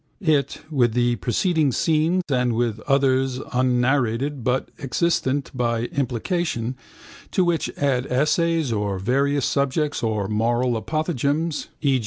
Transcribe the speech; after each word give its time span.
It, 0.23 0.61
with 0.71 0.93
the 0.93 1.17
preceding 1.17 1.71
scene 1.71 2.23
and 2.27 2.53
with 2.53 2.79
others 2.87 3.39
unnarrated 3.53 4.43
but 4.43 4.69
existent 4.79 5.51
by 5.53 5.83
implication, 5.91 6.75
to 7.29 7.43
which 7.45 7.69
add 7.77 8.07
essays 8.07 8.73
on 8.73 8.99
various 8.99 9.45
subjects 9.45 10.01
or 10.01 10.27
moral 10.27 10.73
apothegms 10.75 11.67
(e. 11.83 11.99